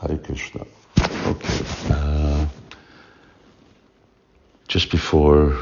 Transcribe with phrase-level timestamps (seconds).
[0.00, 0.64] Hare Krishna.
[1.26, 1.64] Okay.
[1.90, 2.46] Uh,
[4.66, 5.58] just before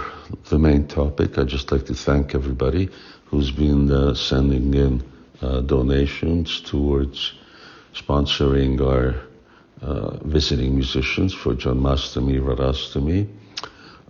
[0.50, 2.88] the main topic, I'd just like to thank everybody
[3.26, 5.02] who's been uh, sending in
[5.42, 7.34] uh, donations towards
[7.94, 9.20] sponsoring our
[9.82, 13.28] uh, visiting musicians for Janmastami, Radhastami.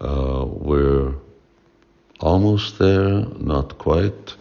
[0.00, 1.14] Uh, we're
[2.20, 4.34] almost there, not quite.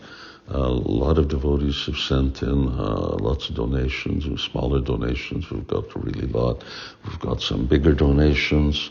[0.50, 5.50] A lot of devotees have sent in uh, lots of donations, smaller donations.
[5.52, 6.63] We've got a really lot.
[7.05, 8.90] We've got some bigger donations.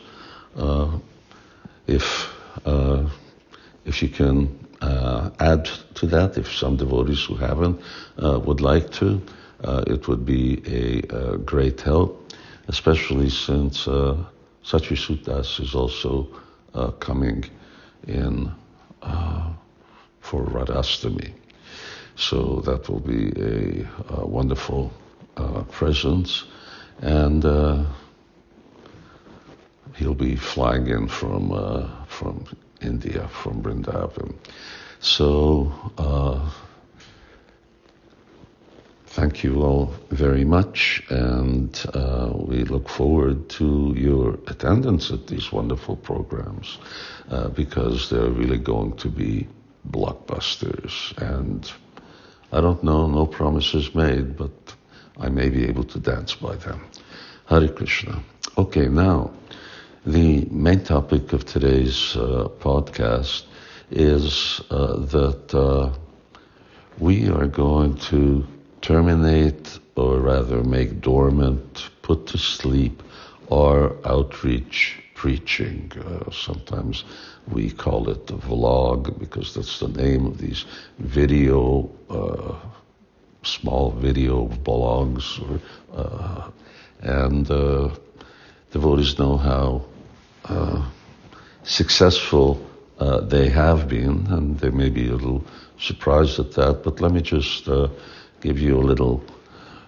[0.55, 0.99] Uh,
[1.87, 2.30] if
[2.66, 3.09] uh,
[3.87, 7.80] if you can uh, add to that, if some devotees who haven't
[8.23, 9.23] uh, would like to,
[9.65, 12.33] uh, it would be a, a, great help,
[12.69, 14.16] especially since uh,
[14.63, 16.29] Sutas is also
[17.01, 17.45] coming
[18.07, 18.52] in
[20.21, 21.33] for Radhastami.
[22.16, 23.88] So that will be a,
[24.20, 24.91] a wonderful
[25.37, 26.45] uh, presence.
[27.01, 27.84] And uh,
[29.96, 32.45] he'll be flying in from, uh, from
[32.80, 34.35] India, from Vrindavan.
[35.01, 36.51] So uh,
[39.09, 41.02] thank you all very much.
[41.10, 46.79] And uh, we look forward to your attendance at these wonderful programs
[47.30, 49.46] uh, because they're really going to be
[49.91, 51.71] blockbusters and
[52.57, 54.51] I don't know, no promises made, but
[55.21, 56.80] I may be able to dance by them.
[57.51, 58.23] Hare Krishna.
[58.57, 59.30] Okay, now,
[60.07, 63.43] the main topic of today's uh, podcast
[63.90, 65.93] is uh, that uh,
[66.98, 68.47] we are going to
[68.81, 73.03] terminate, or rather make dormant, put to sleep,
[73.50, 75.91] our outreach preaching.
[75.97, 77.05] Uh, sometimes
[77.49, 80.65] we call it the vlog because that's the name of these
[80.99, 82.55] video, uh,
[83.43, 85.41] small video blogs.
[85.94, 86.50] Uh,
[87.00, 87.88] and uh,
[88.71, 89.84] devotees know how
[90.44, 90.84] uh,
[91.65, 92.60] successful
[92.99, 95.44] uh, they have been, and they may be a little
[95.78, 96.82] surprised at that.
[96.82, 97.69] But let me just
[98.41, 99.22] give you a little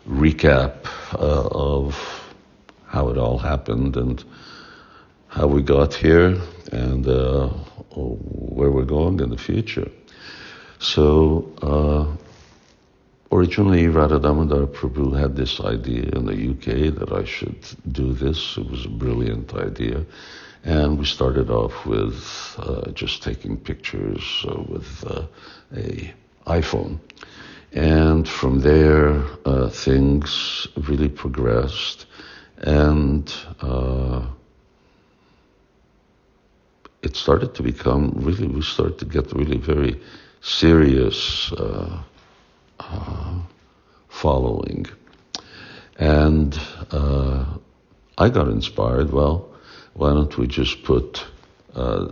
[0.07, 2.18] recap of
[2.89, 4.25] how it all happened and
[5.29, 6.41] how we got here
[6.73, 7.49] and uh,
[7.95, 9.91] where we're going in the future.
[10.79, 12.07] So, uh,
[13.35, 17.59] originally, Radhadamodar Prabhu had this idea in the UK that I should
[17.93, 18.57] do this.
[18.57, 20.07] It was a brilliant idea.
[20.65, 22.17] And we started off with
[22.59, 25.27] uh, just taking pictures uh, with uh,
[25.77, 26.15] a
[26.47, 26.99] iPhone.
[27.73, 32.07] And from there, uh, things really progressed.
[32.61, 33.33] And
[37.03, 40.01] it started to become really, we started to get really very
[40.41, 42.03] serious uh,
[42.81, 43.35] uh,
[44.09, 44.87] following.
[45.99, 46.59] And
[46.91, 47.45] uh,
[48.17, 49.49] I got inspired, well,
[49.95, 51.25] why don't we just put,
[51.75, 52.09] uh,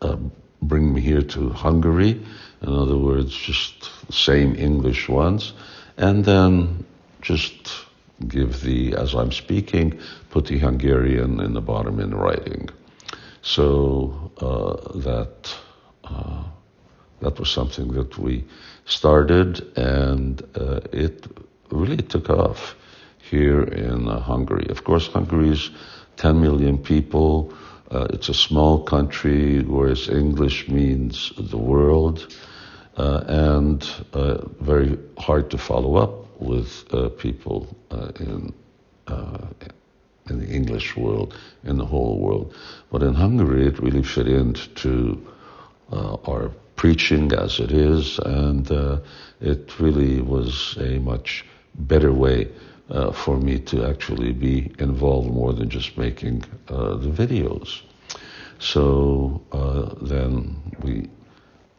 [0.00, 0.16] uh,
[0.62, 2.20] bring me here to Hungary,
[2.62, 5.52] in other words, just same English ones,
[5.96, 6.84] and then
[7.20, 7.83] just
[8.28, 9.98] give the, as I'm speaking,
[10.30, 12.68] put the Hungarian in the bottom in writing.
[13.42, 15.54] So uh, that
[16.04, 16.44] uh,
[17.20, 18.44] that was something that we
[18.84, 21.26] started, and uh, it
[21.70, 22.76] really took off
[23.18, 24.66] here in uh, Hungary.
[24.68, 25.70] Of course, Hungary is
[26.16, 27.52] 10 million people.
[27.90, 32.34] Uh, it's a small country, whereas English means the world,
[32.96, 33.82] uh, and
[34.60, 36.84] very hard to follow up with
[37.18, 37.66] people
[38.20, 38.52] in
[40.30, 41.34] in the English world,
[41.64, 42.54] in the whole world.
[42.90, 45.20] But in Hungary, it really fit into
[45.92, 48.98] uh, our preaching as it is, and uh,
[49.40, 52.48] it really was a much better way
[52.90, 57.82] uh, for me to actually be involved more than just making uh, the videos.
[58.58, 61.08] So uh, then we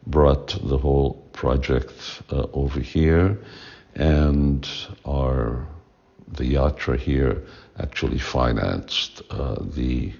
[0.06, 3.38] brought the whole project uh, over here,
[3.96, 4.68] and
[5.06, 5.66] our
[6.32, 7.42] the yatra here
[7.78, 10.12] actually financed uh, the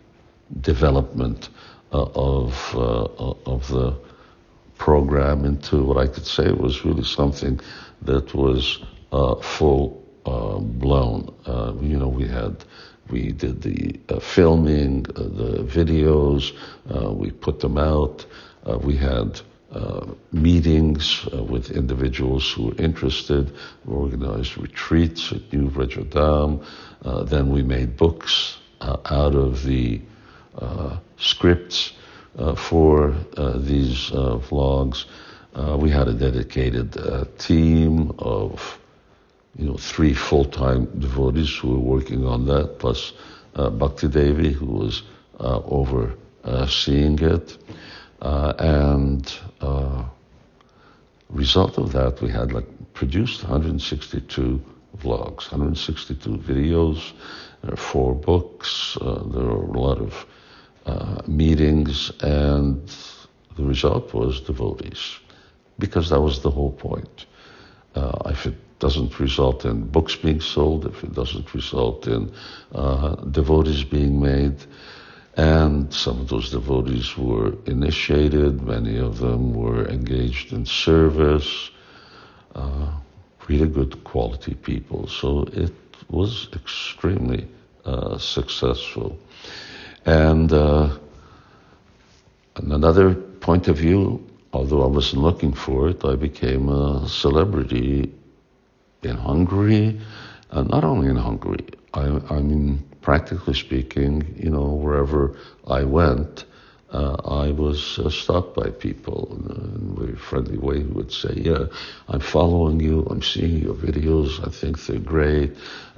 [0.60, 1.48] development
[1.92, 3.04] uh, of uh,
[3.46, 3.96] of the
[4.78, 7.60] program into what I could say was really something
[8.02, 8.82] that was
[9.12, 11.34] uh, full uh, blown.
[11.46, 12.64] Uh, you know, we had
[13.08, 16.52] we did the filming, the videos,
[17.16, 18.26] we put them out.
[18.82, 19.40] we had
[19.72, 23.52] uh, meetings uh, with individuals who were interested.
[23.84, 26.64] We organized retreats at New Vrajadam.
[27.04, 30.00] Uh, then we made books uh, out of the
[30.56, 31.92] uh, scripts
[32.56, 33.16] for
[33.56, 34.10] these
[34.50, 35.06] vlogs.
[35.80, 36.92] we had a dedicated
[37.38, 38.78] team of
[39.56, 43.14] you know, three full-time devotees who were working on that, plus
[43.54, 45.02] Bhakti Devi, who was
[45.40, 47.56] overseeing it.
[48.22, 50.04] Uh, and uh,
[51.30, 54.60] result of that, we had like produced 162
[54.98, 57.12] vlogs, 162 videos.
[57.74, 58.96] Four books.
[59.00, 60.26] Uh, there are a lot of
[60.86, 62.88] uh, meetings, and
[63.56, 65.18] the result was devotees,
[65.78, 67.26] because that was the whole point.
[67.96, 72.32] Uh, if it doesn't result in books being sold, if it doesn't result in
[72.72, 74.64] uh, devotees being made,
[75.36, 81.70] and some of those devotees were initiated, many of them were engaged in service,
[82.54, 82.90] uh,
[83.46, 85.06] really good quality people.
[85.06, 85.72] So it
[86.08, 87.46] was extremely
[87.84, 89.18] uh, successful.
[90.06, 90.96] And uh,
[92.56, 98.10] another point of view, although I wasn't looking for it, I became a celebrity
[99.02, 100.00] in Hungary,
[100.50, 101.66] uh, not only in Hungary.
[101.92, 105.22] I, I mean, practically speaking, you know, wherever
[105.80, 106.44] I went,
[106.90, 107.14] uh,
[107.44, 111.64] I was uh, stopped by people in a very friendly way who would say, "Yeah,
[112.12, 112.96] I'm following you.
[113.10, 114.30] I'm seeing your videos.
[114.48, 115.50] I think they're great."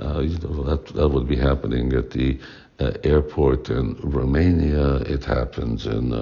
[0.04, 2.28] Uh, you know, that that would be happening at the
[2.84, 3.86] uh, airport in
[4.18, 4.86] Romania.
[5.14, 6.18] It happens in uh,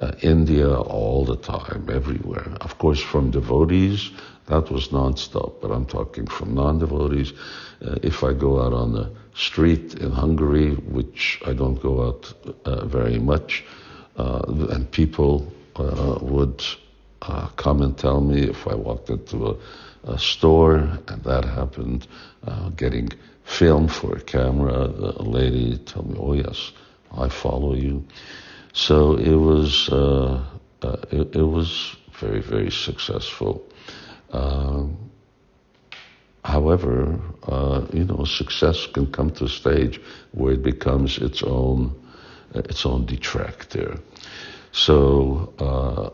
[0.00, 2.48] uh, India all the time, everywhere.
[2.68, 4.00] Of course, from devotees,
[4.50, 5.50] that was nonstop.
[5.62, 7.30] But I'm talking from non-devotees.
[8.12, 12.32] if I go out on the street in Hungary, which I don't go out
[12.86, 13.64] very much
[14.16, 16.64] uh, and people uh, would
[17.22, 22.06] uh, come and tell me if I walked into a, a store, and that happened,
[22.76, 23.08] getting
[23.44, 26.72] film for a camera, a lady told me, "Oh yes,
[27.16, 28.04] I follow you."
[28.72, 30.44] So it was uh,
[30.82, 33.64] uh, it, it, was very very successful.
[34.30, 34.96] Um,
[36.44, 37.18] however,
[37.48, 40.00] uh, you know, success can come to a stage
[40.32, 41.94] where it becomes its own
[42.54, 43.98] its own detractor.
[44.72, 46.10] So uh,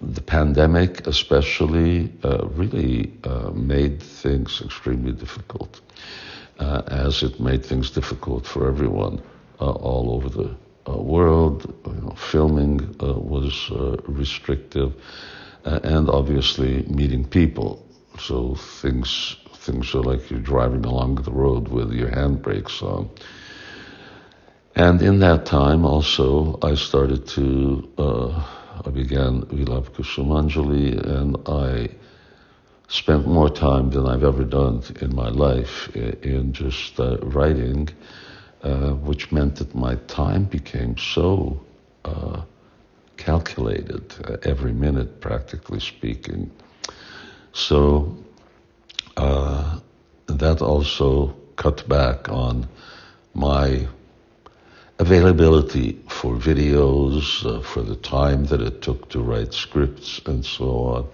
[0.00, 5.80] the pandemic, especially, uh, really uh, made things extremely difficult,
[6.58, 9.20] uh, as it made things difficult for everyone
[9.60, 10.56] uh, all over the
[10.88, 11.72] uh, world.
[11.86, 13.70] You know, filming was
[14.06, 14.92] restrictive,
[15.64, 17.85] and obviously meeting people.
[18.18, 19.36] So things
[19.66, 23.10] things are like you're driving along the road with your handbrakes on.
[24.76, 28.46] And in that time also, I started to, uh,
[28.86, 31.88] I began Vilapa Kusumanjali and I
[32.88, 37.88] spent more time than I've ever done in my life in just uh, writing,
[38.62, 41.58] uh, which meant that my time became so
[42.04, 42.42] uh,
[43.16, 46.50] calculated, uh, every minute practically speaking.
[47.56, 48.14] So
[49.16, 49.80] uh,
[50.26, 52.68] that also cut back on
[53.32, 53.88] my
[54.98, 60.68] availability for videos, uh, for the time that it took to write scripts, and so
[60.68, 61.08] on.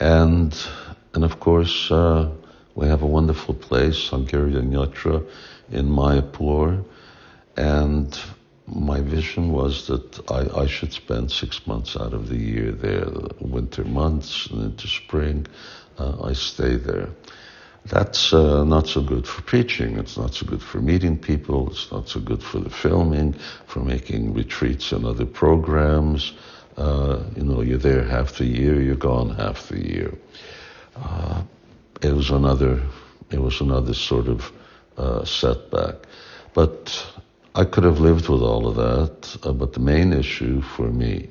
[0.00, 0.66] And,
[1.12, 2.30] and of course, uh,
[2.74, 5.22] we have a wonderful place, Hungarian Yatra,
[5.70, 6.82] in Mayapur.
[7.58, 8.18] And
[8.66, 13.06] my vision was that I, I, should spend six months out of the year there,
[13.40, 15.46] winter months and into spring.
[15.98, 17.08] Uh, I stay there.
[17.86, 19.96] That's uh, not so good for preaching.
[19.98, 21.70] It's not so good for meeting people.
[21.70, 23.34] It's not so good for the filming,
[23.66, 26.32] for making retreats and other programs.
[26.76, 30.12] Uh, you know, you're there half the year, you're gone half the year.
[30.96, 31.42] Uh,
[32.02, 32.82] it was another,
[33.30, 34.52] it was another sort of
[34.98, 35.94] uh, setback.
[36.54, 37.06] But
[37.56, 39.38] I could have lived with all of that.
[39.42, 41.30] Uh, but the main issue for me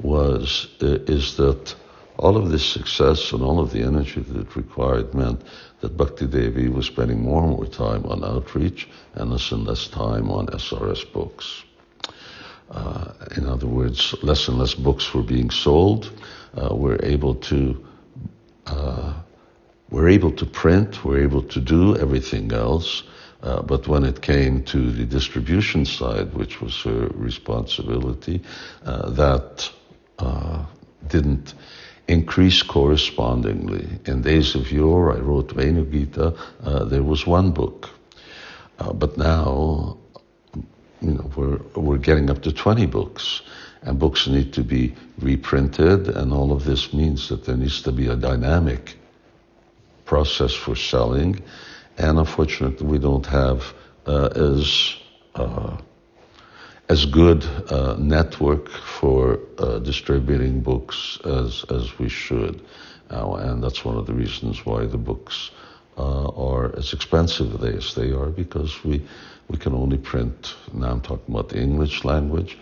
[0.00, 1.74] was is that
[2.16, 5.42] all of this success and all of the energy that it required meant
[5.80, 9.88] that Bhakti Devi was spending more and more time on outreach and less and less
[9.88, 11.64] time on SRS books.
[12.70, 16.10] Uh, in other words, less and less books were being sold.
[16.56, 17.86] Uh, we're able to
[18.66, 19.12] uh,
[19.90, 21.04] we're able to print.
[21.04, 23.02] We're able to do everything else.
[23.42, 28.40] Uh, but when it came to the distribution side, which was her responsibility,
[28.84, 29.68] uh, that
[30.18, 30.64] uh,
[31.08, 31.54] didn't
[32.08, 33.86] increase correspondingly.
[34.06, 37.90] In days of yore, I wrote Venu Gita, uh, there was one book.
[38.78, 39.96] Uh, but now,
[41.00, 43.42] you know, we're, we're getting up to 20 books,
[43.82, 47.92] and books need to be reprinted, and all of this means that there needs to
[47.92, 48.96] be a dynamic
[50.04, 51.42] process for selling,
[51.98, 53.74] and unfortunately, we don't have
[54.06, 54.96] uh, as
[55.34, 55.76] uh,
[56.88, 62.60] as good a network for uh, distributing books as, as we should.
[63.10, 65.50] Uh, and that's one of the reasons why the books
[65.96, 69.06] uh, are as expensive as they are because we,
[69.48, 72.58] we can only print, now I'm talking about the English language,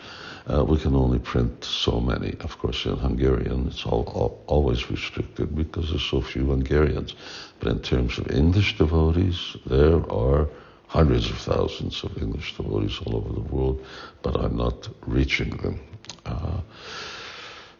[0.53, 2.35] uh, we can only print so many.
[2.41, 7.15] Of course, in Hungarian, it's all, all, always restricted because there's so few Hungarians.
[7.61, 10.49] But in terms of English devotees, there are
[10.89, 13.85] hundreds of thousands of English devotees all over the world,
[14.23, 15.79] but I'm not reaching them.
[16.27, 16.61] Uh,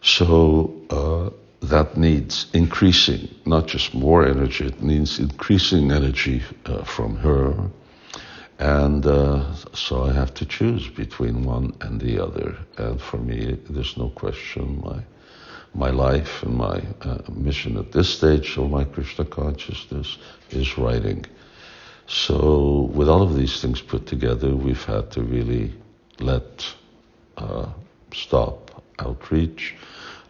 [0.03, 1.31] so uh,
[1.67, 7.71] that needs increasing, not just more energy, it needs increasing energy uh, from her.
[8.61, 12.59] And uh, so I have to choose between one and the other.
[12.77, 15.03] And for me, there's no question my,
[15.73, 20.19] my life and my uh, mission at this stage of my Krishna consciousness
[20.51, 21.25] is writing.
[22.07, 25.73] So, with all of these things put together, we've had to really
[26.19, 26.67] let
[27.39, 27.67] uh,
[28.13, 29.75] stop outreach.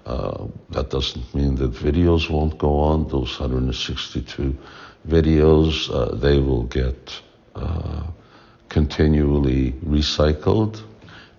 [0.07, 3.09] Uh, that doesn't mean that videos won't go on.
[3.09, 4.57] Those 162
[5.09, 7.21] videos, uh, they will get
[7.57, 8.07] uh,
[8.71, 10.81] continually recycled,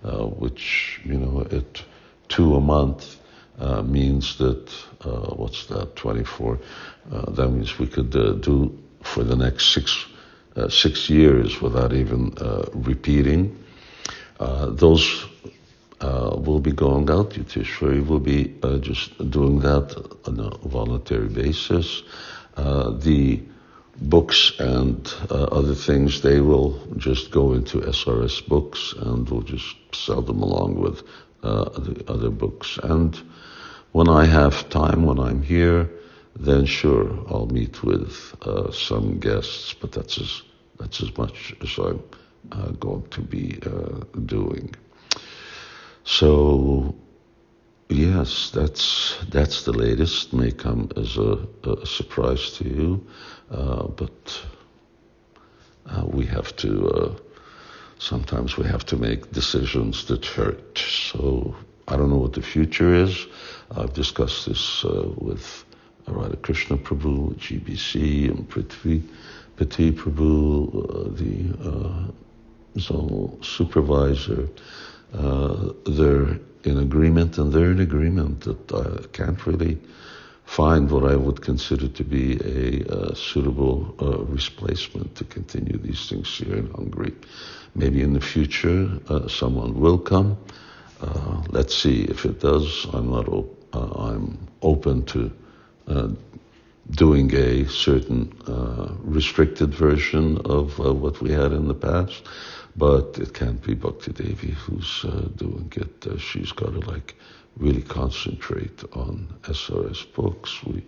[0.04, 1.82] uh, which, you know, at
[2.28, 3.16] two a month
[3.58, 4.70] uh, means that,
[5.36, 6.58] what's that, 24?
[7.28, 10.06] that means we could do for the next six
[10.56, 13.56] uh, six years without even uh, repeating.
[14.38, 15.24] Uh, those
[16.02, 17.30] uh, will be going out.
[17.30, 19.96] Yutishwari will be uh, just doing that
[20.26, 22.02] on a voluntary basis.
[22.56, 23.40] the
[24.00, 30.22] books and other things, they will just go into SRS books and we'll just sell
[30.22, 31.02] them along with
[31.42, 32.78] the other books.
[32.82, 33.20] And
[33.92, 35.90] when I have time, when I'm here,
[36.36, 40.42] then sure, I'll meet with uh, some guests, but that's as,
[40.78, 42.02] that's as much as I'm
[42.50, 44.74] uh, going to be uh, doing.
[46.04, 46.94] So,
[47.92, 50.32] yes, that's that's the latest.
[50.32, 53.06] May come as a, a surprise to you,
[53.50, 54.42] uh, but
[55.86, 56.88] uh, we have to.
[56.88, 57.14] Uh,
[57.98, 60.78] sometimes we have to make decisions that hurt.
[60.78, 61.54] So
[61.88, 63.26] I don't know what the future is.
[63.70, 65.64] I've discussed this with
[66.06, 69.02] Radha Krishna Prabhu, GBC, and Prithvi
[69.56, 74.48] Petit Prabhu, uh, the uh, so supervisor.
[75.14, 75.72] Uh,
[76.66, 79.78] in agreement, and they're in agreement that I can't really
[80.44, 86.08] find what I would consider to be a uh, suitable uh, replacement to continue these
[86.08, 87.14] things here in Hungary.
[87.74, 90.36] Maybe in the future uh, someone will come.
[91.50, 92.86] let's see if it does.
[92.92, 93.28] I'm not.
[93.28, 95.32] Op- I'm open to
[96.90, 102.22] doing a certain uh, restricted version of uh, what we had in the past,
[102.76, 106.06] but it can't be Bhakti Devi who's uh, doing it.
[106.06, 107.14] Uh, she's got to like
[107.56, 110.62] really concentrate on SRS books.
[110.64, 110.84] We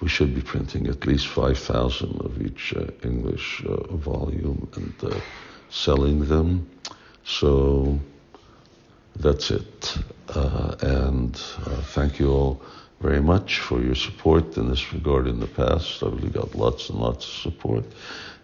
[0.00, 5.22] we should be printing at least five thousand of each uh, English uh, volume and
[5.70, 6.68] selling them.
[7.24, 7.98] So
[9.16, 9.96] that's it.
[10.80, 11.36] and
[11.94, 12.62] thank you all
[13.02, 16.02] very much for your support in this regard in the past.
[16.02, 17.84] I've really got lots and lots of support.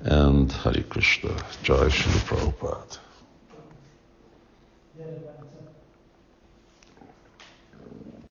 [0.00, 1.30] And Hari Krishna.
[1.62, 2.98] Jai Shri Prabhupada.